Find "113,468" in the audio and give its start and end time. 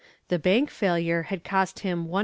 2.07-2.19